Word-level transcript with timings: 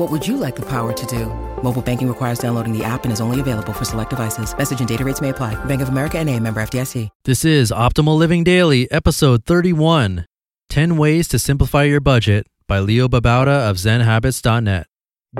What 0.00 0.10
would 0.10 0.26
you 0.26 0.38
like 0.38 0.56
the 0.56 0.62
power 0.62 0.94
to 0.94 1.06
do? 1.06 1.26
Mobile 1.62 1.82
banking 1.82 2.08
requires 2.08 2.38
downloading 2.38 2.72
the 2.76 2.82
app 2.82 3.04
and 3.04 3.12
is 3.12 3.20
only 3.20 3.38
available 3.38 3.74
for 3.74 3.84
select 3.84 4.08
devices. 4.08 4.56
Message 4.56 4.78
and 4.78 4.88
data 4.88 5.04
rates 5.04 5.20
may 5.20 5.28
apply. 5.28 5.62
Bank 5.66 5.82
of 5.82 5.90
America 5.90 6.18
and 6.18 6.30
a 6.30 6.40
member 6.40 6.62
FDIC. 6.62 7.10
This 7.26 7.44
is 7.44 7.70
Optimal 7.70 8.16
Living 8.16 8.42
Daily, 8.42 8.90
episode 8.90 9.44
31 9.44 10.24
10 10.70 10.96
Ways 10.96 11.28
to 11.28 11.38
Simplify 11.38 11.82
Your 11.82 12.00
Budget 12.00 12.46
by 12.66 12.78
Leo 12.78 13.08
Babauta 13.08 13.68
of 13.68 13.76
ZenHabits.net. 13.76 14.86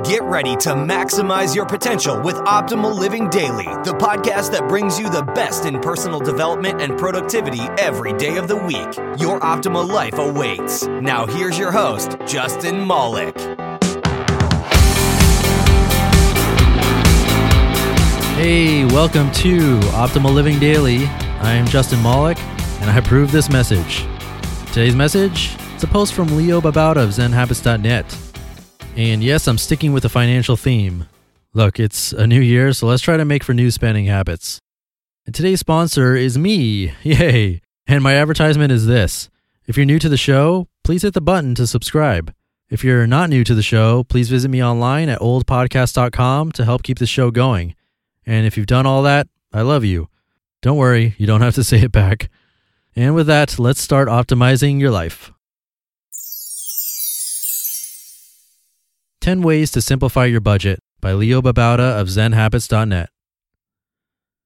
Get 0.04 0.22
ready 0.22 0.54
to 0.56 0.70
maximize 0.74 1.54
your 1.54 1.64
potential 1.64 2.20
with 2.20 2.36
Optimal 2.36 2.96
Living 2.96 3.30
Daily, 3.30 3.64
the 3.64 3.96
podcast 3.98 4.52
that 4.52 4.68
brings 4.68 5.00
you 5.00 5.08
the 5.08 5.22
best 5.22 5.64
in 5.64 5.80
personal 5.80 6.20
development 6.20 6.82
and 6.82 6.98
productivity 6.98 7.62
every 7.78 8.12
day 8.12 8.36
of 8.36 8.46
the 8.46 8.56
week. 8.56 8.94
Your 9.18 9.40
optimal 9.40 9.88
life 9.88 10.18
awaits. 10.18 10.86
Now, 10.86 11.26
here's 11.26 11.58
your 11.58 11.72
host, 11.72 12.18
Justin 12.26 12.86
Malik. 12.86 13.34
Hey, 18.40 18.86
welcome 18.86 19.30
to 19.32 19.78
Optimal 19.90 20.32
Living 20.32 20.58
Daily. 20.58 21.04
I 21.40 21.52
am 21.52 21.66
Justin 21.66 22.02
Malik, 22.02 22.38
and 22.80 22.88
I 22.88 22.96
approve 22.96 23.30
this 23.30 23.50
message. 23.50 24.06
Today's 24.68 24.96
message 24.96 25.54
is 25.76 25.82
a 25.82 25.86
post 25.86 26.14
from 26.14 26.34
Leo 26.34 26.58
Babauta 26.58 27.02
of 27.02 27.10
ZenHabits.net. 27.10 28.16
And 28.96 29.22
yes, 29.22 29.46
I'm 29.46 29.58
sticking 29.58 29.92
with 29.92 30.04
the 30.04 30.08
financial 30.08 30.56
theme. 30.56 31.06
Look, 31.52 31.78
it's 31.78 32.12
a 32.12 32.26
new 32.26 32.40
year, 32.40 32.72
so 32.72 32.86
let's 32.86 33.02
try 33.02 33.18
to 33.18 33.26
make 33.26 33.44
for 33.44 33.52
new 33.52 33.70
spending 33.70 34.06
habits. 34.06 34.58
And 35.26 35.34
today's 35.34 35.60
sponsor 35.60 36.16
is 36.16 36.38
me. 36.38 36.94
Yay! 37.02 37.60
And 37.86 38.02
my 38.02 38.14
advertisement 38.14 38.72
is 38.72 38.86
this. 38.86 39.28
If 39.66 39.76
you're 39.76 39.84
new 39.84 39.98
to 39.98 40.08
the 40.08 40.16
show, 40.16 40.66
please 40.82 41.02
hit 41.02 41.12
the 41.12 41.20
button 41.20 41.54
to 41.56 41.66
subscribe. 41.66 42.32
If 42.70 42.84
you're 42.84 43.06
not 43.06 43.28
new 43.28 43.44
to 43.44 43.54
the 43.54 43.62
show, 43.62 44.02
please 44.04 44.30
visit 44.30 44.48
me 44.48 44.64
online 44.64 45.10
at 45.10 45.20
oldpodcast.com 45.20 46.52
to 46.52 46.64
help 46.64 46.82
keep 46.82 46.98
the 46.98 47.06
show 47.06 47.30
going. 47.30 47.74
And 48.26 48.46
if 48.46 48.56
you've 48.56 48.66
done 48.66 48.86
all 48.86 49.02
that, 49.02 49.28
I 49.52 49.62
love 49.62 49.84
you. 49.84 50.08
Don't 50.62 50.76
worry, 50.76 51.14
you 51.18 51.26
don't 51.26 51.40
have 51.40 51.54
to 51.54 51.64
say 51.70 51.82
it 51.82 51.92
back. 51.92 52.30
And 52.96 53.14
with 53.14 53.26
that, 53.28 53.58
let's 53.58 53.80
start 53.80 54.08
optimizing 54.08 54.80
your 54.80 54.90
life. 54.90 55.32
10 59.20 59.42
Ways 59.42 59.70
to 59.72 59.82
Simplify 59.82 60.24
Your 60.24 60.40
Budget 60.40 60.80
by 61.00 61.12
Leo 61.12 61.42
Babauta 61.42 62.00
of 62.00 62.08
ZenHabits.net. 62.08 63.10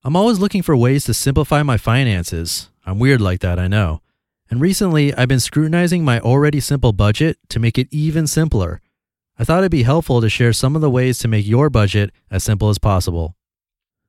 I'm 0.03 0.17
always 0.17 0.39
looking 0.39 0.63
for 0.63 0.77
ways 0.77 1.05
to 1.05 1.15
simplify 1.15 1.63
my 1.63 1.77
finances. 1.77 2.71
I'm 2.85 2.99
weird 2.99 3.21
like 3.21 3.41
that, 3.41 3.59
I 3.59 3.69
know. 3.69 4.03
And 4.51 4.61
recently, 4.61 5.15
I've 5.15 5.29
been 5.29 5.41
scrutinizing 5.41 6.05
my 6.05 6.21
already 6.21 6.61
simple 6.61 6.93
budget 6.93 7.39
to 7.49 7.59
make 7.59 7.79
it 7.79 7.89
even 7.91 8.27
simpler. 8.27 8.83
I 9.39 9.45
thought 9.45 9.61
it'd 9.61 9.71
be 9.71 9.85
helpful 9.85 10.21
to 10.21 10.29
share 10.29 10.53
some 10.53 10.77
of 10.77 10.83
the 10.83 10.91
ways 10.91 11.19
to 11.21 11.29
make 11.29 11.47
your 11.47 11.71
budget 11.71 12.11
as 12.31 12.45
simple 12.45 12.69
as 12.69 12.79
possible. 12.79 13.37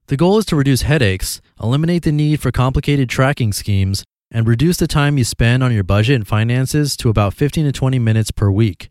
The 0.07 0.17
goal 0.17 0.38
is 0.38 0.45
to 0.45 0.55
reduce 0.55 0.83
headaches, 0.83 1.41
eliminate 1.59 2.03
the 2.03 2.11
need 2.11 2.39
for 2.39 2.51
complicated 2.51 3.09
tracking 3.09 3.51
schemes, 3.51 4.03
and 4.29 4.47
reduce 4.47 4.77
the 4.77 4.85
time 4.85 5.17
you 5.17 5.23
spend 5.23 5.63
on 5.63 5.73
your 5.73 5.83
budget 5.83 6.16
and 6.16 6.27
finances 6.27 6.95
to 6.97 7.09
about 7.09 7.33
15 7.33 7.66
to 7.66 7.71
20 7.71 7.97
minutes 7.97 8.29
per 8.29 8.51
week. 8.51 8.89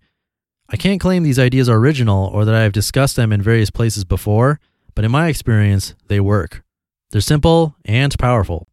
I 0.68 0.76
can't 0.76 1.00
claim 1.00 1.22
these 1.22 1.38
ideas 1.38 1.68
are 1.68 1.76
original 1.76 2.26
or 2.26 2.44
that 2.44 2.54
I 2.54 2.62
have 2.62 2.72
discussed 2.72 3.14
them 3.14 3.32
in 3.32 3.42
various 3.42 3.70
places 3.70 4.04
before, 4.04 4.58
but 4.96 5.04
in 5.04 5.12
my 5.12 5.28
experience, 5.28 5.94
they 6.08 6.18
work. 6.18 6.64
They're 7.12 7.20
simple 7.20 7.76
and 7.84 8.12
powerful. 8.18 8.66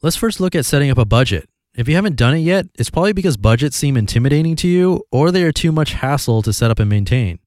Let's 0.00 0.14
first 0.14 0.38
look 0.38 0.54
at 0.54 0.64
setting 0.64 0.92
up 0.92 0.98
a 0.98 1.04
budget. 1.04 1.48
If 1.74 1.88
you 1.88 1.96
haven't 1.96 2.14
done 2.14 2.34
it 2.34 2.40
yet, 2.40 2.66
it's 2.76 2.90
probably 2.90 3.12
because 3.12 3.36
budgets 3.36 3.76
seem 3.76 3.96
intimidating 3.96 4.54
to 4.56 4.68
you 4.68 5.02
or 5.10 5.32
they 5.32 5.42
are 5.42 5.50
too 5.50 5.72
much 5.72 5.94
hassle 5.94 6.42
to 6.42 6.52
set 6.52 6.70
up 6.70 6.78
and 6.78 6.88
maintain. 6.88 7.40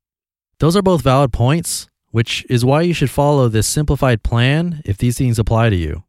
Those 0.60 0.76
are 0.76 0.82
both 0.82 1.02
valid 1.02 1.32
points, 1.32 1.88
which 2.12 2.46
is 2.50 2.64
why 2.64 2.82
you 2.82 2.94
should 2.94 3.10
follow 3.10 3.48
this 3.48 3.68
simplified 3.68 4.24
plan 4.24 4.82
if 4.86 4.98
these 4.98 5.18
things 5.18 5.40
apply 5.40 5.70
to 5.70 5.76
you. 5.76 6.04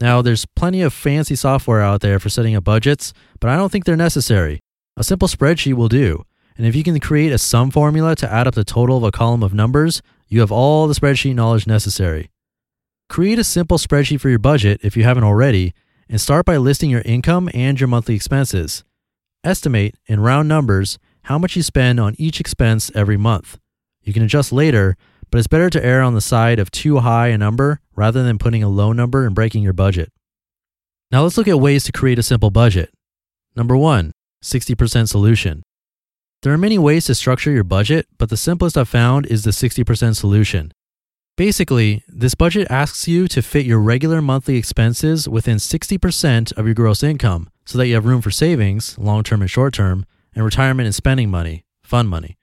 Now, 0.00 0.20
there's 0.22 0.46
plenty 0.46 0.82
of 0.82 0.92
fancy 0.92 1.34
software 1.34 1.80
out 1.80 2.02
there 2.02 2.18
for 2.18 2.28
setting 2.28 2.54
up 2.54 2.64
budgets, 2.64 3.12
but 3.40 3.48
I 3.48 3.56
don't 3.56 3.72
think 3.72 3.84
they're 3.84 3.96
necessary. 3.96 4.60
A 4.96 5.04
simple 5.04 5.28
spreadsheet 5.28 5.74
will 5.74 5.88
do, 5.88 6.24
and 6.56 6.66
if 6.66 6.76
you 6.76 6.82
can 6.82 7.00
create 7.00 7.32
a 7.32 7.38
sum 7.38 7.70
formula 7.70 8.14
to 8.16 8.32
add 8.32 8.46
up 8.46 8.54
the 8.54 8.64
total 8.64 8.98
of 8.98 9.02
a 9.02 9.10
column 9.10 9.42
of 9.42 9.54
numbers, 9.54 10.02
you 10.28 10.40
have 10.40 10.52
all 10.52 10.86
the 10.86 10.94
spreadsheet 10.94 11.34
knowledge 11.34 11.66
necessary. 11.66 12.30
Create 13.08 13.38
a 13.38 13.44
simple 13.44 13.78
spreadsheet 13.78 14.20
for 14.20 14.28
your 14.28 14.38
budget 14.38 14.80
if 14.82 14.96
you 14.96 15.04
haven't 15.04 15.24
already, 15.24 15.72
and 16.08 16.20
start 16.20 16.44
by 16.44 16.56
listing 16.56 16.90
your 16.90 17.02
income 17.02 17.48
and 17.54 17.80
your 17.80 17.88
monthly 17.88 18.14
expenses. 18.14 18.84
Estimate, 19.44 19.94
in 20.06 20.20
round 20.20 20.48
numbers, 20.48 20.98
how 21.22 21.38
much 21.38 21.56
you 21.56 21.62
spend 21.62 22.00
on 22.00 22.14
each 22.18 22.40
expense 22.40 22.90
every 22.94 23.16
month. 23.16 23.58
You 24.06 24.12
can 24.12 24.22
adjust 24.22 24.52
later, 24.52 24.96
but 25.30 25.38
it's 25.38 25.48
better 25.48 25.68
to 25.68 25.84
err 25.84 26.00
on 26.00 26.14
the 26.14 26.20
side 26.20 26.58
of 26.60 26.70
too 26.70 27.00
high 27.00 27.28
a 27.28 27.36
number 27.36 27.80
rather 27.96 28.22
than 28.22 28.38
putting 28.38 28.62
a 28.62 28.68
low 28.68 28.92
number 28.92 29.26
and 29.26 29.34
breaking 29.34 29.64
your 29.64 29.72
budget. 29.72 30.12
Now 31.10 31.24
let's 31.24 31.36
look 31.36 31.48
at 31.48 31.60
ways 31.60 31.82
to 31.84 31.92
create 31.92 32.18
a 32.18 32.22
simple 32.22 32.50
budget. 32.50 32.90
Number 33.56 33.76
one, 33.76 34.12
60% 34.44 35.08
solution. 35.08 35.62
There 36.42 36.52
are 36.52 36.58
many 36.58 36.78
ways 36.78 37.06
to 37.06 37.14
structure 37.16 37.50
your 37.50 37.64
budget, 37.64 38.06
but 38.16 38.30
the 38.30 38.36
simplest 38.36 38.78
I've 38.78 38.88
found 38.88 39.26
is 39.26 39.42
the 39.42 39.50
60% 39.50 40.14
solution. 40.14 40.72
Basically, 41.36 42.04
this 42.06 42.34
budget 42.34 42.70
asks 42.70 43.08
you 43.08 43.26
to 43.28 43.42
fit 43.42 43.66
your 43.66 43.80
regular 43.80 44.22
monthly 44.22 44.56
expenses 44.56 45.28
within 45.28 45.56
60% 45.56 46.56
of 46.56 46.64
your 46.64 46.74
gross 46.74 47.02
income 47.02 47.50
so 47.64 47.76
that 47.76 47.88
you 47.88 47.94
have 47.94 48.06
room 48.06 48.22
for 48.22 48.30
savings, 48.30 48.96
long 48.98 49.24
term 49.24 49.42
and 49.42 49.50
short 49.50 49.74
term, 49.74 50.06
and 50.34 50.44
retirement 50.44 50.86
and 50.86 50.94
spending 50.94 51.30
money, 51.30 51.64
fun 51.82 52.06
money. 52.06 52.36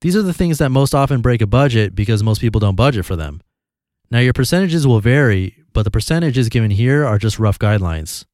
These 0.00 0.16
are 0.16 0.22
the 0.22 0.32
things 0.32 0.58
that 0.58 0.70
most 0.70 0.94
often 0.94 1.20
break 1.20 1.42
a 1.42 1.46
budget 1.46 1.94
because 1.94 2.22
most 2.22 2.40
people 2.40 2.58
don't 2.58 2.74
budget 2.74 3.04
for 3.04 3.16
them. 3.16 3.42
Now, 4.10 4.18
your 4.20 4.32
percentages 4.32 4.86
will 4.86 5.00
vary, 5.00 5.56
but 5.72 5.82
the 5.82 5.90
percentages 5.90 6.48
given 6.48 6.70
here 6.70 7.04
are 7.04 7.18
just 7.18 7.38
rough 7.38 7.58
guidelines. 7.58 8.24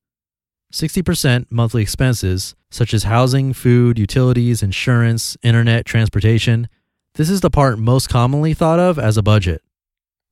60% 0.73 1.47
monthly 1.51 1.83
expenses, 1.83 2.55
such 2.71 2.95
as 2.95 3.05
housing, 3.05 3.53
food, 3.53 3.99
utilities, 3.99 4.63
insurance, 4.63 5.37
internet, 5.43 5.85
transportation. 5.85 6.69
This 7.15 7.31
is 7.31 7.41
the 7.41 7.51
part 7.51 7.79
most 7.79 8.09
commonly 8.09 8.55
thought 8.55 8.79
of 8.79 8.99
as 8.99 9.17
a 9.17 9.23
budget. 9.23 9.63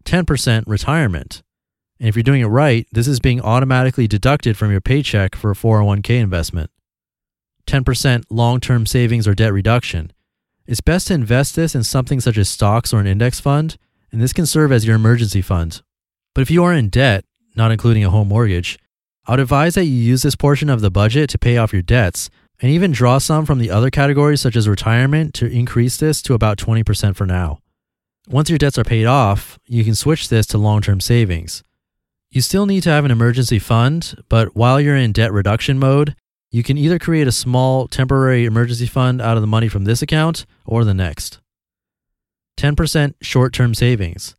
10% 0.05 0.65
retirement. 0.67 1.43
And 1.99 2.09
if 2.09 2.17
you're 2.17 2.23
doing 2.23 2.43
it 2.43 2.47
right, 2.47 2.87
this 2.93 3.09
is 3.09 3.21
being 3.21 3.41
automatically 3.41 4.06
deducted 4.06 4.56
from 4.56 4.70
your 4.70 4.81
paycheck 4.81 5.35
for 5.35 5.50
a 5.50 5.55
401k 5.55 6.20
investment. 6.20 6.70
10% 7.67 8.25
long 8.31 8.61
term 8.61 8.87
savings 8.87 9.26
or 9.26 9.35
debt 9.35 9.53
reduction. 9.53 10.12
It's 10.66 10.81
best 10.81 11.08
to 11.08 11.14
invest 11.14 11.56
this 11.56 11.75
in 11.75 11.84
something 11.84 12.20
such 12.20 12.38
as 12.38 12.49
stocks 12.49 12.94
or 12.94 13.00
an 13.00 13.06
index 13.06 13.38
fund, 13.38 13.76
and 14.11 14.20
this 14.20 14.32
can 14.32 14.46
serve 14.46 14.72
as 14.72 14.87
your 14.87 14.96
emergency 14.96 15.43
fund. 15.43 15.82
But 16.34 16.40
if 16.40 16.50
you 16.50 16.64
are 16.64 16.72
in 16.72 16.88
debt, 16.88 17.25
not 17.55 17.70
including 17.70 18.02
a 18.02 18.11
home 18.11 18.28
mortgage, 18.28 18.78
I 19.26 19.32
would 19.32 19.40
advise 19.40 19.75
that 19.75 19.84
you 19.84 19.93
use 19.93 20.22
this 20.22 20.37
portion 20.37 20.70
of 20.70 20.81
the 20.81 20.90
budget 20.90 21.28
to 21.31 21.38
pay 21.38 21.58
off 21.58 21.72
your 21.72 21.82
debts 21.82 22.31
and 22.61 22.70
even 22.70 22.93
draw 22.93 23.19
some 23.19 23.44
from 23.44 23.58
the 23.58 23.70
other 23.70 23.90
categories 23.90 24.40
such 24.40 24.56
as 24.56 24.66
retirement 24.66 25.34
to 25.34 25.46
increase 25.46 25.99
this 25.99 26.22
to 26.22 26.34
about 26.34 26.56
20% 26.56 27.14
for 27.14 27.26
now. 27.26 27.58
Once 28.26 28.49
your 28.49 28.58
debts 28.58 28.78
are 28.78 28.84
paid 28.84 29.05
off, 29.05 29.58
you 29.66 29.84
can 29.84 29.94
switch 29.94 30.31
this 30.31 30.46
to 30.46 30.56
long 30.56 30.81
term 30.81 30.99
savings. 30.99 31.62
You 32.31 32.40
still 32.40 32.64
need 32.64 32.82
to 32.84 32.90
have 32.90 33.05
an 33.05 33.11
emergency 33.11 33.58
fund, 33.58 34.16
but 34.31 34.56
while 34.56 34.81
you're 34.81 34.96
in 34.96 35.12
debt 35.12 35.32
reduction 35.32 35.78
mode, 35.78 36.16
you 36.50 36.62
can 36.62 36.78
either 36.78 36.99
create 36.99 37.26
a 37.26 37.32
small 37.32 37.87
temporary 37.87 38.44
emergency 38.44 38.87
fund 38.87 39.20
out 39.20 39.37
of 39.37 39.43
the 39.43 39.46
money 39.46 39.69
from 39.69 39.84
this 39.84 40.02
account 40.02 40.46
or 40.64 40.84
the 40.84 40.94
next. 40.94 41.40
10% 42.58 43.14
short 43.20 43.52
term 43.52 43.75
savings. 43.75 44.37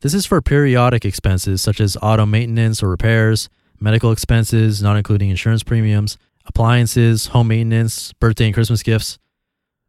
This 0.00 0.14
is 0.14 0.26
for 0.26 0.40
periodic 0.40 1.04
expenses 1.04 1.60
such 1.60 1.80
as 1.80 1.96
auto 2.00 2.24
maintenance 2.24 2.82
or 2.82 2.88
repairs, 2.88 3.48
medical 3.80 4.12
expenses, 4.12 4.82
not 4.82 4.96
including 4.96 5.30
insurance 5.30 5.62
premiums, 5.62 6.16
appliances, 6.46 7.26
home 7.26 7.48
maintenance, 7.48 8.12
birthday 8.14 8.46
and 8.46 8.54
Christmas 8.54 8.82
gifts. 8.82 9.18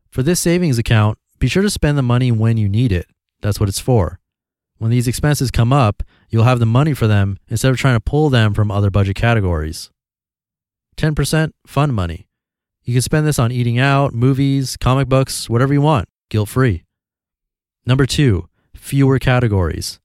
For 0.09 0.23
this 0.23 0.39
savings 0.39 0.77
account, 0.77 1.17
be 1.37 1.47
sure 1.47 1.63
to 1.63 1.69
spend 1.69 1.97
the 1.97 2.03
money 2.03 2.31
when 2.31 2.57
you 2.57 2.67
need 2.67 2.91
it. 2.91 3.07
That's 3.41 3.59
what 3.59 3.69
it's 3.69 3.79
for. 3.79 4.19
When 4.77 4.91
these 4.91 5.07
expenses 5.07 5.51
come 5.51 5.71
up, 5.71 6.03
you'll 6.29 6.43
have 6.45 6.59
the 6.59 6.65
money 6.65 6.93
for 6.93 7.07
them 7.07 7.37
instead 7.47 7.71
of 7.71 7.77
trying 7.77 7.95
to 7.95 7.99
pull 7.99 8.29
them 8.29 8.53
from 8.53 8.71
other 8.71 8.89
budget 8.89 9.15
categories. 9.15 9.91
10% 10.97 11.51
fun 11.67 11.93
money. 11.93 12.28
You 12.89 12.95
can 12.95 13.03
spend 13.03 13.27
this 13.27 13.37
on 13.37 13.51
eating 13.51 13.77
out, 13.77 14.15
movies, 14.15 14.75
comic 14.75 15.07
books, 15.07 15.47
whatever 15.47 15.71
you 15.71 15.79
want, 15.79 16.09
guilt 16.31 16.49
free. 16.49 16.85
Number 17.85 18.07
two, 18.07 18.49
fewer 18.73 19.19
categories. 19.19 19.99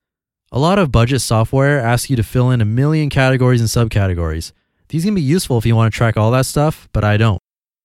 A 0.53 0.59
lot 0.59 0.79
of 0.79 0.93
budget 0.93 1.23
software 1.23 1.81
asks 1.81 2.11
you 2.11 2.17
to 2.17 2.23
fill 2.23 2.51
in 2.51 2.61
a 2.61 2.67
million 2.67 3.09
categories 3.09 3.63
and 3.63 3.71
subcategories. 3.71 4.53
These 4.89 5.07
can 5.07 5.15
be 5.15 5.23
useful 5.23 5.57
if 5.57 5.65
you 5.65 5.75
want 5.75 5.95
to 5.95 5.97
track 5.97 6.19
all 6.19 6.31
that 6.33 6.45
stuff, 6.45 6.87
but 6.93 7.05
I 7.05 7.17
don't. 7.17 7.39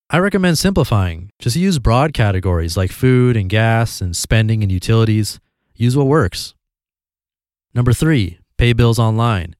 I 0.09 0.17
recommend 0.17 0.57
simplifying. 0.57 1.29
Just 1.39 1.55
use 1.55 1.79
broad 1.79 2.11
categories 2.11 2.75
like 2.75 2.91
food 2.91 3.37
and 3.37 3.49
gas 3.49 4.01
and 4.01 4.13
spending 4.17 4.63
and 4.63 4.71
utilities. 4.71 5.39
Use 5.75 5.95
what 5.95 6.07
works. 6.07 6.55
Number 7.73 7.93
three, 7.93 8.39
pay 8.57 8.73
bills 8.73 8.99
online. 8.99 9.55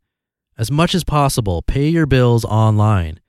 As 0.57 0.69
much 0.69 0.93
as 0.93 1.05
possible, 1.05 1.61
pay 1.61 1.87
your 1.87 2.05
bills 2.05 2.43
online. 2.43 3.21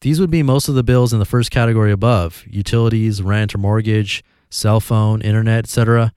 These 0.00 0.20
would 0.20 0.30
be 0.30 0.42
most 0.42 0.68
of 0.68 0.76
the 0.76 0.84
bills 0.84 1.12
in 1.12 1.18
the 1.18 1.24
first 1.24 1.50
category 1.50 1.90
above 1.90 2.44
utilities, 2.48 3.20
rent 3.20 3.54
or 3.54 3.58
mortgage, 3.58 4.22
cell 4.48 4.80
phone, 4.80 5.20
internet, 5.22 5.64
etc. 5.64 6.12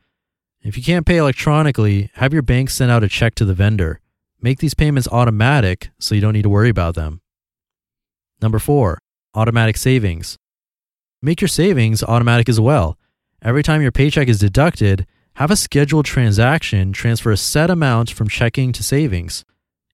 If 0.62 0.78
you 0.78 0.84
can't 0.84 1.06
pay 1.06 1.18
electronically, 1.18 2.12
have 2.16 2.34
your 2.34 2.44
bank 2.44 2.70
send 2.70 2.92
out 2.92 3.04
a 3.04 3.10
check 3.10 3.34
to 3.36 3.46
the 3.46 3.56
vendor. 3.56 4.00
Make 4.40 4.60
these 4.60 4.76
payments 4.76 5.08
automatic 5.12 5.90
so 6.00 6.14
you 6.14 6.22
don't 6.22 6.34
need 6.34 6.44
to 6.44 6.50
worry 6.50 6.70
about 6.70 6.94
them. 6.94 7.22
Number 8.42 8.60
four, 8.60 9.00
automatic 9.34 9.78
savings. 9.78 10.38
Make 11.22 11.42
your 11.42 11.48
savings 11.48 12.04
automatic 12.04 12.50
as 12.50 12.60
well. 12.60 12.98
Every 13.42 13.64
time 13.64 13.82
your 13.82 13.92
paycheck 13.92 14.28
is 14.28 14.40
deducted, 14.40 15.08
have 15.36 15.50
a 15.50 15.56
scheduled 15.56 16.06
transaction 16.06 16.94
transfer 16.94 17.32
a 17.32 17.38
set 17.38 17.72
amount 17.72 18.12
from 18.12 18.28
checking 18.28 18.72
to 18.74 18.84
savings. 18.84 19.44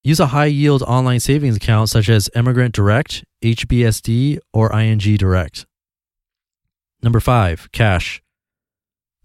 Use 0.08 0.22
a 0.22 0.28
high 0.28 0.46
yield 0.46 0.84
online 0.84 1.20
savings 1.20 1.58
account 1.58 1.90
such 1.90 2.08
as 2.08 2.30
Emigrant 2.34 2.74
Direct, 2.74 3.26
HBSD, 3.44 4.40
or 4.54 4.72
ING 4.72 5.00
Direct. 5.00 5.66
Number 7.04 7.20
five, 7.20 7.70
cash. 7.74 8.22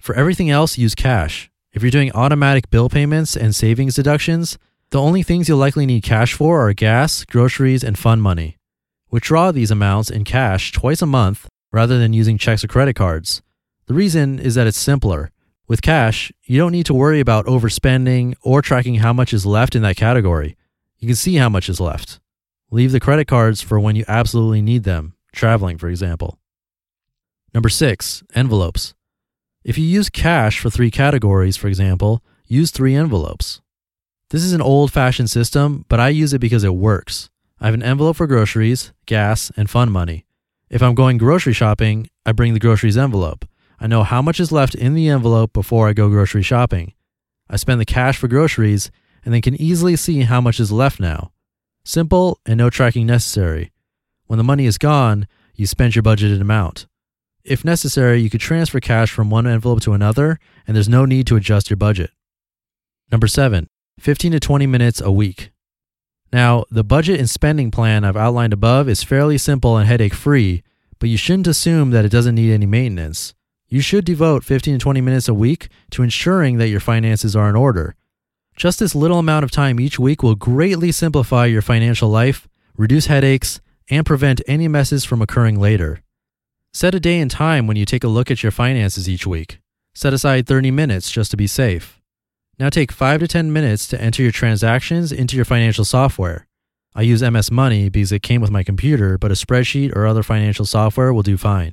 For 0.00 0.12
everything 0.16 0.50
else, 0.50 0.76
use 0.76 0.96
cash. 0.96 1.52
If 1.72 1.82
you're 1.82 1.92
doing 1.92 2.10
automatic 2.16 2.68
bill 2.68 2.88
payments 2.88 3.36
and 3.36 3.54
savings 3.54 3.94
deductions, 3.94 4.58
the 4.90 5.00
only 5.00 5.22
things 5.22 5.48
you'll 5.48 5.58
likely 5.58 5.86
need 5.86 6.02
cash 6.02 6.34
for 6.34 6.66
are 6.66 6.72
gas, 6.72 7.24
groceries, 7.26 7.84
and 7.84 7.96
fun 7.96 8.20
money. 8.20 8.56
Withdraw 9.08 9.52
these 9.52 9.70
amounts 9.70 10.10
in 10.10 10.24
cash 10.24 10.72
twice 10.72 11.00
a 11.00 11.06
month 11.06 11.46
rather 11.70 11.96
than 11.96 12.12
using 12.12 12.38
checks 12.38 12.64
or 12.64 12.66
credit 12.66 12.96
cards. 12.96 13.40
The 13.86 13.94
reason 13.94 14.40
is 14.40 14.56
that 14.56 14.66
it's 14.66 14.78
simpler. 14.78 15.30
With 15.68 15.80
cash, 15.80 16.32
you 16.42 16.58
don't 16.58 16.72
need 16.72 16.86
to 16.86 16.94
worry 16.94 17.20
about 17.20 17.46
overspending 17.46 18.34
or 18.42 18.62
tracking 18.62 18.96
how 18.96 19.12
much 19.12 19.32
is 19.32 19.46
left 19.46 19.76
in 19.76 19.82
that 19.82 19.94
category. 19.94 20.56
You 21.02 21.08
can 21.08 21.16
see 21.16 21.34
how 21.34 21.48
much 21.48 21.68
is 21.68 21.80
left. 21.80 22.20
Leave 22.70 22.92
the 22.92 23.00
credit 23.00 23.26
cards 23.26 23.60
for 23.60 23.80
when 23.80 23.96
you 23.96 24.04
absolutely 24.06 24.62
need 24.62 24.84
them, 24.84 25.16
traveling, 25.32 25.76
for 25.76 25.88
example. 25.88 26.38
Number 27.52 27.68
six, 27.68 28.22
envelopes. 28.36 28.94
If 29.64 29.76
you 29.76 29.84
use 29.84 30.08
cash 30.08 30.60
for 30.60 30.70
three 30.70 30.92
categories, 30.92 31.56
for 31.56 31.66
example, 31.66 32.22
use 32.46 32.70
three 32.70 32.94
envelopes. 32.94 33.60
This 34.30 34.44
is 34.44 34.52
an 34.52 34.62
old 34.62 34.92
fashioned 34.92 35.28
system, 35.28 35.84
but 35.88 35.98
I 35.98 36.08
use 36.10 36.32
it 36.34 36.38
because 36.38 36.62
it 36.62 36.76
works. 36.76 37.30
I 37.60 37.66
have 37.66 37.74
an 37.74 37.82
envelope 37.82 38.14
for 38.14 38.28
groceries, 38.28 38.92
gas, 39.04 39.50
and 39.56 39.68
fun 39.68 39.90
money. 39.90 40.24
If 40.70 40.84
I'm 40.84 40.94
going 40.94 41.18
grocery 41.18 41.52
shopping, 41.52 42.10
I 42.24 42.30
bring 42.30 42.54
the 42.54 42.60
groceries 42.60 42.96
envelope. 42.96 43.44
I 43.80 43.88
know 43.88 44.04
how 44.04 44.22
much 44.22 44.38
is 44.38 44.52
left 44.52 44.76
in 44.76 44.94
the 44.94 45.08
envelope 45.08 45.52
before 45.52 45.88
I 45.88 45.94
go 45.94 46.08
grocery 46.08 46.44
shopping. 46.44 46.94
I 47.50 47.56
spend 47.56 47.80
the 47.80 47.84
cash 47.84 48.18
for 48.18 48.28
groceries 48.28 48.92
and 49.24 49.32
they 49.32 49.40
can 49.40 49.60
easily 49.60 49.96
see 49.96 50.20
how 50.20 50.40
much 50.40 50.60
is 50.60 50.72
left 50.72 51.00
now. 51.00 51.32
Simple 51.84 52.38
and 52.46 52.58
no 52.58 52.70
tracking 52.70 53.06
necessary. 53.06 53.72
When 54.26 54.38
the 54.38 54.44
money 54.44 54.66
is 54.66 54.78
gone, 54.78 55.26
you 55.54 55.66
spend 55.66 55.94
your 55.94 56.02
budgeted 56.02 56.40
amount. 56.40 56.86
If 57.44 57.64
necessary, 57.64 58.20
you 58.20 58.30
could 58.30 58.40
transfer 58.40 58.80
cash 58.80 59.10
from 59.10 59.30
one 59.30 59.46
envelope 59.46 59.80
to 59.82 59.94
another, 59.94 60.38
and 60.66 60.76
there's 60.76 60.88
no 60.88 61.04
need 61.04 61.26
to 61.26 61.36
adjust 61.36 61.70
your 61.70 61.76
budget. 61.76 62.10
Number 63.10 63.26
seven, 63.26 63.68
15 63.98 64.32
to 64.32 64.40
20 64.40 64.66
minutes 64.66 65.00
a 65.00 65.10
week. 65.10 65.50
Now, 66.32 66.64
the 66.70 66.84
budget 66.84 67.18
and 67.18 67.28
spending 67.28 67.70
plan 67.70 68.04
I've 68.04 68.16
outlined 68.16 68.52
above 68.52 68.88
is 68.88 69.02
fairly 69.02 69.36
simple 69.38 69.76
and 69.76 69.86
headache 69.86 70.14
free, 70.14 70.62
but 70.98 71.08
you 71.08 71.16
shouldn't 71.16 71.46
assume 71.46 71.90
that 71.90 72.04
it 72.04 72.12
doesn't 72.12 72.36
need 72.36 72.52
any 72.52 72.64
maintenance. 72.64 73.34
You 73.68 73.80
should 73.80 74.04
devote 74.04 74.44
15 74.44 74.74
to 74.74 74.78
20 74.78 75.00
minutes 75.00 75.28
a 75.28 75.34
week 75.34 75.68
to 75.90 76.02
ensuring 76.02 76.58
that 76.58 76.68
your 76.68 76.80
finances 76.80 77.34
are 77.34 77.48
in 77.48 77.56
order. 77.56 77.96
Just 78.56 78.78
this 78.78 78.94
little 78.94 79.18
amount 79.18 79.44
of 79.44 79.50
time 79.50 79.80
each 79.80 79.98
week 79.98 80.22
will 80.22 80.34
greatly 80.34 80.92
simplify 80.92 81.46
your 81.46 81.62
financial 81.62 82.08
life, 82.08 82.48
reduce 82.76 83.06
headaches, 83.06 83.60
and 83.90 84.06
prevent 84.06 84.40
any 84.46 84.68
messes 84.68 85.04
from 85.04 85.22
occurring 85.22 85.58
later. 85.58 86.02
Set 86.72 86.94
a 86.94 87.00
day 87.00 87.18
and 87.18 87.30
time 87.30 87.66
when 87.66 87.76
you 87.76 87.84
take 87.84 88.04
a 88.04 88.08
look 88.08 88.30
at 88.30 88.42
your 88.42 88.52
finances 88.52 89.08
each 89.08 89.26
week. 89.26 89.58
Set 89.94 90.12
aside 90.12 90.46
30 90.46 90.70
minutes 90.70 91.10
just 91.10 91.30
to 91.30 91.36
be 91.36 91.46
safe. 91.46 92.00
Now 92.58 92.68
take 92.68 92.92
5 92.92 93.20
to 93.20 93.28
10 93.28 93.52
minutes 93.52 93.86
to 93.88 94.00
enter 94.00 94.22
your 94.22 94.32
transactions 94.32 95.12
into 95.12 95.36
your 95.36 95.44
financial 95.44 95.84
software. 95.84 96.46
I 96.94 97.02
use 97.02 97.22
MS 97.22 97.50
Money 97.50 97.88
because 97.88 98.12
it 98.12 98.22
came 98.22 98.40
with 98.40 98.50
my 98.50 98.62
computer, 98.62 99.18
but 99.18 99.30
a 99.30 99.34
spreadsheet 99.34 99.96
or 99.96 100.06
other 100.06 100.22
financial 100.22 100.66
software 100.66 101.12
will 101.12 101.22
do 101.22 101.36
fine. 101.36 101.72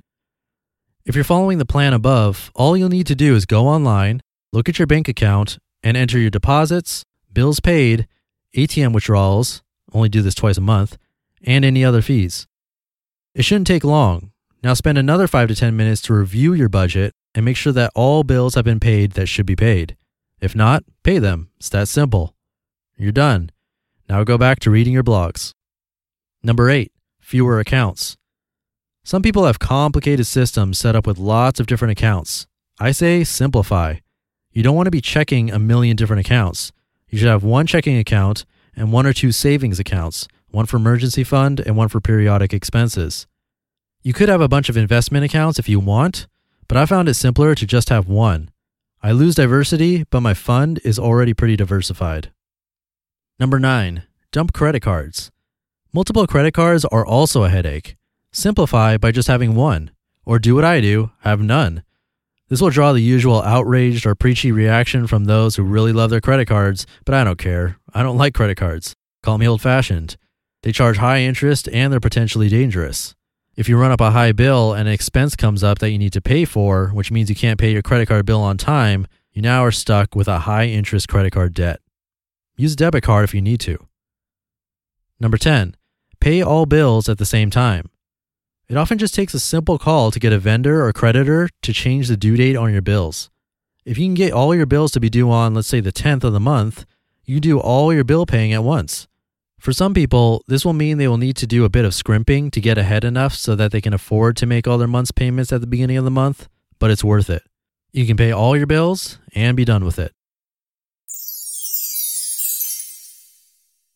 If 1.05 1.15
you're 1.15 1.23
following 1.23 1.57
the 1.57 1.65
plan 1.65 1.93
above, 1.93 2.51
all 2.55 2.75
you'll 2.75 2.89
need 2.89 3.07
to 3.07 3.15
do 3.15 3.35
is 3.35 3.45
go 3.45 3.67
online, 3.67 4.21
look 4.53 4.69
at 4.69 4.79
your 4.79 4.87
bank 4.87 5.07
account, 5.07 5.57
and 5.83 5.95
enter 5.95 6.19
your 6.19 6.29
deposits, 6.29 7.03
bills 7.31 7.59
paid, 7.59 8.07
ATM 8.55 8.93
withdrawals, 8.93 9.61
only 9.93 10.09
do 10.09 10.21
this 10.21 10.35
twice 10.35 10.57
a 10.57 10.61
month, 10.61 10.97
and 11.43 11.63
any 11.63 11.83
other 11.83 12.01
fees. 12.01 12.47
It 13.33 13.45
shouldn't 13.45 13.67
take 13.67 13.83
long, 13.83 14.31
now 14.61 14.73
spend 14.73 14.97
another 14.97 15.27
5 15.27 15.47
to 15.47 15.55
10 15.55 15.77
minutes 15.77 16.01
to 16.03 16.13
review 16.13 16.53
your 16.53 16.69
budget 16.69 17.13
and 17.33 17.45
make 17.45 17.55
sure 17.55 17.73
that 17.73 17.91
all 17.95 18.23
bills 18.23 18.55
have 18.55 18.65
been 18.65 18.79
paid 18.79 19.11
that 19.11 19.27
should 19.27 19.45
be 19.45 19.55
paid. 19.55 19.95
If 20.41 20.55
not, 20.55 20.83
pay 21.03 21.19
them. 21.19 21.49
It's 21.57 21.69
that 21.69 21.87
simple. 21.87 22.35
You're 22.97 23.11
done. 23.11 23.51
Now 24.09 24.23
go 24.23 24.37
back 24.37 24.59
to 24.59 24.71
reading 24.71 24.93
your 24.93 25.03
blogs. 25.03 25.53
Number 26.43 26.69
8, 26.69 26.91
fewer 27.21 27.59
accounts. 27.59 28.17
Some 29.03 29.21
people 29.21 29.45
have 29.45 29.59
complicated 29.59 30.27
systems 30.27 30.77
set 30.77 30.95
up 30.95 31.07
with 31.07 31.17
lots 31.17 31.59
of 31.59 31.67
different 31.67 31.93
accounts. 31.93 32.47
I 32.79 32.91
say 32.91 33.23
simplify. 33.23 33.95
You 34.51 34.63
don't 34.63 34.75
want 34.75 34.87
to 34.87 34.91
be 34.91 35.01
checking 35.01 35.51
a 35.51 35.59
million 35.59 35.95
different 35.95 36.21
accounts. 36.21 36.71
You 37.09 37.17
should 37.17 37.27
have 37.27 37.43
one 37.43 37.67
checking 37.67 37.97
account 37.97 38.45
and 38.75 38.91
one 38.91 39.05
or 39.05 39.13
two 39.13 39.31
savings 39.31 39.79
accounts, 39.79 40.27
one 40.49 40.65
for 40.65 40.77
emergency 40.77 41.23
fund 41.23 41.59
and 41.59 41.75
one 41.75 41.87
for 41.87 41.99
periodic 41.99 42.53
expenses. 42.53 43.27
You 44.01 44.13
could 44.13 44.29
have 44.29 44.41
a 44.41 44.47
bunch 44.47 44.69
of 44.69 44.77
investment 44.77 45.25
accounts 45.25 45.59
if 45.59 45.69
you 45.69 45.79
want, 45.79 46.27
but 46.67 46.77
I 46.77 46.85
found 46.85 47.09
it 47.09 47.15
simpler 47.15 47.53
to 47.55 47.65
just 47.65 47.89
have 47.89 48.07
one. 48.07 48.49
I 49.01 49.11
lose 49.11 49.35
diversity, 49.35 50.05
but 50.09 50.21
my 50.21 50.33
fund 50.33 50.79
is 50.83 50.99
already 50.99 51.33
pretty 51.33 51.55
diversified. 51.55 52.31
Number 53.39 53.59
nine, 53.59 54.03
dump 54.31 54.53
credit 54.53 54.81
cards. 54.81 55.31
Multiple 55.93 56.27
credit 56.27 56.53
cards 56.53 56.85
are 56.85 57.05
also 57.05 57.43
a 57.43 57.49
headache. 57.49 57.95
Simplify 58.31 58.97
by 58.97 59.11
just 59.11 59.27
having 59.27 59.55
one, 59.55 59.91
or 60.25 60.37
do 60.37 60.55
what 60.55 60.65
I 60.65 60.81
do, 60.81 61.11
have 61.19 61.41
none. 61.41 61.83
This 62.49 62.61
will 62.61 62.71
draw 62.71 62.93
the 62.93 62.99
usual 62.99 63.43
outraged 63.43 64.07
or 64.07 64.15
preachy 64.15 64.51
reaction 64.51 65.05
from 65.05 65.25
those 65.25 65.55
who 65.55 65.63
really 65.63 65.93
love 65.93 66.09
their 66.09 66.19
credit 66.19 66.47
cards, 66.47 66.87
but 67.05 67.13
I 67.13 67.23
don't 67.23 67.37
care. 67.37 67.77
I 67.93 68.01
don't 68.01 68.17
like 68.17 68.33
credit 68.33 68.57
cards. 68.57 68.95
Call 69.21 69.37
me 69.37 69.47
old 69.47 69.61
fashioned. 69.61 70.17
They 70.63 70.71
charge 70.71 70.97
high 70.97 71.21
interest 71.21 71.69
and 71.71 71.93
they're 71.93 71.99
potentially 71.99 72.49
dangerous. 72.49 73.13
If 73.55 73.69
you 73.69 73.77
run 73.77 73.91
up 73.91 74.01
a 74.01 74.11
high 74.11 74.31
bill 74.31 74.73
and 74.73 74.87
an 74.87 74.93
expense 74.93 75.35
comes 75.35 75.63
up 75.63 75.77
that 75.79 75.91
you 75.91 75.99
need 75.99 76.13
to 76.13 76.21
pay 76.21 76.43
for, 76.43 76.87
which 76.87 77.11
means 77.11 77.29
you 77.29 77.35
can't 77.35 77.59
pay 77.59 77.71
your 77.71 77.83
credit 77.83 78.07
card 78.07 78.25
bill 78.25 78.41
on 78.41 78.57
time, 78.57 79.05
you 79.31 79.43
now 79.43 79.63
are 79.63 79.71
stuck 79.71 80.15
with 80.15 80.27
a 80.27 80.39
high 80.39 80.65
interest 80.65 81.07
credit 81.07 81.31
card 81.31 81.53
debt. 81.53 81.81
Use 82.57 82.73
a 82.73 82.77
debit 82.77 83.03
card 83.03 83.25
if 83.25 83.33
you 83.35 83.41
need 83.41 83.59
to. 83.59 83.77
Number 85.19 85.37
10, 85.37 85.75
pay 86.19 86.41
all 86.41 86.65
bills 86.65 87.07
at 87.07 87.19
the 87.19 87.25
same 87.25 87.51
time. 87.51 87.89
It 88.69 88.77
often 88.77 88.99
just 88.99 89.15
takes 89.15 89.33
a 89.33 89.39
simple 89.39 89.79
call 89.79 90.11
to 90.11 90.19
get 90.19 90.31
a 90.31 90.37
vendor 90.37 90.85
or 90.85 90.93
creditor 90.93 91.49
to 91.63 91.73
change 91.73 92.07
the 92.07 92.15
due 92.15 92.37
date 92.37 92.55
on 92.55 92.71
your 92.71 92.83
bills. 92.83 93.31
If 93.83 93.97
you 93.97 94.05
can 94.05 94.13
get 94.13 94.31
all 94.31 94.53
your 94.53 94.67
bills 94.67 94.91
to 94.91 94.99
be 94.99 95.09
due 95.09 95.31
on, 95.31 95.55
let's 95.55 95.67
say, 95.67 95.79
the 95.79 95.91
10th 95.91 96.23
of 96.23 96.33
the 96.33 96.39
month, 96.39 96.85
you 97.25 97.39
do 97.39 97.59
all 97.59 97.91
your 97.91 98.03
bill 98.03 98.27
paying 98.27 98.53
at 98.53 98.63
once. 98.63 99.07
For 99.59 99.73
some 99.73 99.95
people, 99.95 100.43
this 100.47 100.63
will 100.63 100.73
mean 100.73 100.99
they 100.99 101.07
will 101.07 101.17
need 101.17 101.35
to 101.37 101.47
do 101.47 101.65
a 101.65 101.69
bit 101.69 101.83
of 101.83 101.95
scrimping 101.95 102.51
to 102.51 102.61
get 102.61 102.77
ahead 102.77 103.03
enough 103.03 103.33
so 103.33 103.55
that 103.55 103.71
they 103.71 103.81
can 103.81 103.93
afford 103.93 104.37
to 104.37 104.45
make 104.45 104.67
all 104.67 104.77
their 104.77 104.87
month's 104.87 105.11
payments 105.11 105.51
at 105.51 105.61
the 105.61 105.67
beginning 105.67 105.97
of 105.97 106.05
the 106.05 106.11
month, 106.11 106.47
but 106.77 106.91
it's 106.91 107.03
worth 107.03 107.31
it. 107.31 107.41
You 107.91 108.05
can 108.05 108.17
pay 108.17 108.31
all 108.31 108.55
your 108.55 108.67
bills 108.67 109.17
and 109.33 109.57
be 109.57 109.65
done 109.65 109.83
with 109.83 109.97
it. 109.97 110.13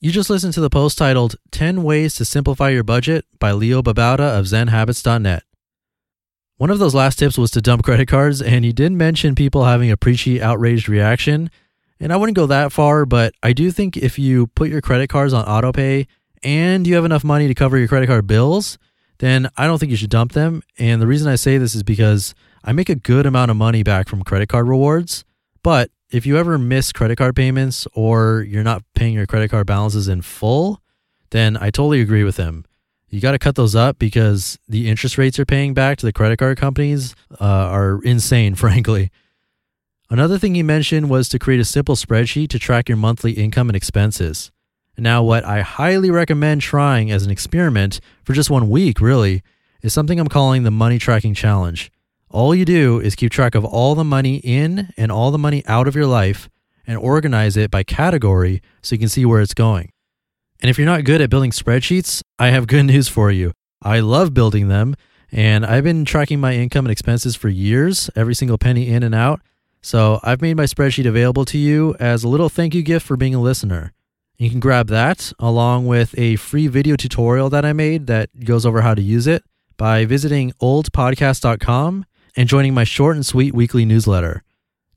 You 0.04 0.12
just 0.12 0.30
listened 0.30 0.54
to 0.56 0.60
the 0.60 0.70
post 0.70 0.98
titled 0.98 1.38
10 1.52 1.82
Ways 1.82 2.16
to 2.16 2.26
Simplify 2.26 2.72
Your 2.72 2.84
Budget 2.84 3.24
by 3.40 3.54
Leo 3.54 3.82
Babauta 3.82 4.38
of 4.38 4.48
ZenHabits.net. 4.48 5.44
One 6.58 6.70
of 6.70 6.80
those 6.80 6.94
last 6.94 7.20
tips 7.20 7.38
was 7.38 7.52
to 7.52 7.62
dump 7.62 7.84
credit 7.84 8.10
cards, 8.10 8.42
and 8.42 8.66
he 8.66 8.74
did 8.74 8.92
mention 8.92 9.34
people 9.34 9.64
having 9.64 9.90
a 9.90 9.96
preachy, 9.96 10.42
outraged 10.42 10.90
reaction. 10.90 11.50
And 12.02 12.12
I 12.12 12.18
wouldn't 12.18 12.36
go 12.36 12.48
that 12.48 12.74
far, 12.74 13.06
but 13.06 13.34
I 13.42 13.54
do 13.54 13.72
think 13.72 13.96
if 13.96 14.20
you 14.20 14.48
put 14.48 14.68
your 14.68 14.82
credit 14.82 15.08
cards 15.08 15.32
on 15.32 15.46
autopay 15.46 16.08
and 16.44 16.86
you 16.86 16.96
have 16.96 17.06
enough 17.06 17.24
money 17.24 17.48
to 17.48 17.54
cover 17.54 17.78
your 17.78 17.88
credit 17.88 18.08
card 18.08 18.28
bills, 18.28 18.78
then 19.20 19.50
I 19.56 19.68
don't 19.68 19.78
think 19.78 19.92
you 19.92 19.96
should 19.96 20.10
dump 20.10 20.34
them. 20.34 20.64
And 20.78 21.02
the 21.02 21.08
reason 21.08 21.32
I 21.32 21.36
say 21.36 21.58
this 21.58 21.76
is 21.76 21.84
because 21.84 22.36
I 22.62 22.74
make 22.74 22.90
a 22.90 22.96
good 22.96 23.26
amount 23.26 23.52
of 23.52 23.56
money 23.56 23.84
back 23.84 24.10
from 24.10 24.22
credit 24.24 24.50
card 24.50 24.68
rewards. 24.68 25.24
But 25.64 25.92
if 26.14 26.28
you 26.28 26.38
ever 26.38 26.60
miss 26.60 26.92
credit 26.92 27.18
card 27.18 27.36
payments 27.36 27.88
or 27.96 28.46
you're 28.48 28.64
not 28.64 28.84
paying 28.94 29.16
your 29.16 29.26
credit 29.26 29.50
card 29.50 29.66
balances 29.66 30.08
in 30.08 30.22
full, 30.22 30.80
then 31.32 31.58
I 31.58 31.72
totally 31.72 32.02
agree 32.02 32.24
with 32.24 32.38
him. 32.38 32.66
You 33.10 33.20
got 33.20 33.32
to 33.32 33.40
cut 33.40 33.56
those 33.56 33.76
up 33.76 33.98
because 33.98 34.60
the 34.68 34.88
interest 34.88 35.18
rates 35.18 35.40
you're 35.40 35.46
paying 35.46 35.74
back 35.74 35.98
to 35.98 36.06
the 36.06 36.14
credit 36.14 36.38
card 36.38 36.60
companies 36.60 37.16
uh, 37.42 37.46
are 37.46 38.00
insane, 38.04 38.54
frankly. 38.64 39.12
Another 40.12 40.38
thing 40.38 40.54
he 40.54 40.62
mentioned 40.62 41.10
was 41.10 41.28
to 41.30 41.40
create 41.40 41.60
a 41.60 41.66
simple 41.66 41.96
spreadsheet 41.96 42.50
to 42.50 42.60
track 42.60 42.88
your 42.88 42.98
monthly 42.98 43.32
income 43.32 43.68
and 43.68 43.76
expenses. 43.76 44.52
Now, 44.96 45.24
what 45.24 45.44
I 45.44 45.62
highly 45.62 46.12
recommend 46.12 46.62
trying 46.62 47.10
as 47.10 47.26
an 47.26 47.32
experiment 47.32 48.00
for 48.24 48.34
just 48.34 48.52
one 48.52 48.70
week, 48.70 49.02
really, 49.02 49.42
is 49.82 49.94
something 49.94 50.20
I'm 50.20 50.28
calling 50.28 50.62
the 50.62 50.70
money 50.70 51.00
tracking 51.00 51.34
challenge. 51.34 51.92
All 52.34 52.56
you 52.56 52.66
do 52.66 53.00
is 53.00 53.14
keep 53.14 53.32
track 53.32 53.54
of 53.54 53.64
all 53.64 53.94
the 53.94 54.04
money 54.04 54.38
in 54.38 54.92
and 54.98 55.12
all 55.12 55.30
the 55.30 55.38
money 55.38 55.64
out 55.68 55.88
of 55.88 55.96
your 55.96 56.08
life 56.08 56.50
and 56.88 56.98
organize 56.98 57.56
it 57.56 57.70
by 57.70 57.84
category 57.84 58.60
so 58.82 58.96
you 58.96 59.00
can 59.00 59.08
see 59.08 59.24
where 59.24 59.40
it's 59.40 59.54
going. 59.54 59.92
And 60.60 60.68
if 60.68 60.80
you're 60.80 60.88
not 60.88 61.04
good 61.04 61.22
at 61.22 61.30
building 61.30 61.52
spreadsheets, 61.52 62.24
I 62.40 62.48
have 62.48 62.66
good 62.66 62.84
news 62.88 63.08
for 63.08 63.30
you. 63.30 63.54
I 63.84 64.00
love 64.00 64.34
building 64.34 64.68
them, 64.68 64.96
and 65.32 65.64
I've 65.64 65.84
been 65.84 66.06
tracking 66.06 66.40
my 66.40 66.56
income 66.56 66.86
and 66.86 66.92
expenses 66.92 67.36
for 67.36 67.50
years, 67.50 68.10
every 68.16 68.34
single 68.34 68.58
penny 68.58 68.88
in 68.88 69.04
and 69.04 69.14
out. 69.14 69.40
So 69.84 70.20
I've 70.24 70.42
made 70.42 70.58
my 70.58 70.66
spreadsheet 70.66 71.08
available 71.08 71.46
to 71.46 71.60
you 71.60 71.96
as 72.00 72.24
a 72.24 72.28
little 72.28 72.50
thank 72.50 72.74
you 72.74 72.82
gift 72.82 73.06
for 73.06 73.16
being 73.16 73.36
a 73.36 73.42
listener. 73.42 73.94
You 74.40 74.50
can 74.50 74.60
grab 74.60 74.88
that 74.88 75.34
along 75.38 75.86
with 75.86 76.18
a 76.18 76.38
free 76.38 76.66
video 76.66 76.96
tutorial 76.96 77.52
that 77.52 77.64
I 77.64 77.74
made 77.74 78.08
that 78.08 78.44
goes 78.44 78.66
over 78.66 78.82
how 78.82 78.96
to 78.96 79.04
use 79.04 79.28
it 79.28 79.44
by 79.78 80.06
visiting 80.06 80.52
oldpodcast.com 80.54 82.06
and 82.36 82.50
joining 82.50 82.74
my 82.74 82.84
short 82.84 83.16
and 83.16 83.26
sweet 83.26 83.54
weekly 83.54 83.86
newsletter. 83.86 84.44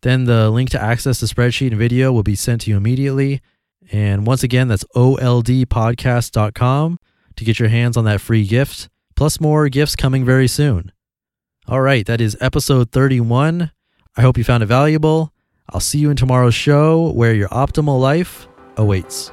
Then 0.03 0.25
the 0.25 0.51
link 0.51 0.71
to 0.71 0.83
access 0.83 1.21
the 1.21 1.27
spreadsheet 1.27 1.69
and 1.69 1.79
video 1.79 2.13
will 2.13 2.23
be 2.23 2.35
sent 2.35 2.63
to 2.63 2.71
you 2.71 2.77
immediately. 2.77 3.41
And 3.93 4.27
once 4.27 4.43
again, 4.43 4.69
that's 4.69 4.85
oldpodcast.com 4.95 6.99
to 7.37 7.45
get 7.45 7.59
your 7.59 7.69
hands 7.69 7.97
on 7.97 8.05
that 8.05 8.21
free 8.21 8.47
gift, 8.47 8.89
plus 9.15 9.41
more 9.41 9.69
gifts 9.69 9.97
coming 9.97 10.25
very 10.25 10.49
soon. 10.49 10.93
All 11.69 11.81
right, 11.81 12.07
that 12.07 12.21
is 12.21 12.37
episode 12.41 12.93
31. 12.93 13.73
I 14.17 14.23
hope 14.23 14.39
you 14.39 14.45
found 14.45 14.63
it 14.63 14.67
valuable. 14.67 15.33
I'll 15.69 15.81
see 15.81 15.99
you 15.99 16.11
in 16.11 16.17
tomorrow's 16.17 16.55
show 16.55 17.11
where 17.11 17.35
your 17.35 17.49
optimal 17.49 18.01
life 18.01 18.47
awaits. 18.77 19.33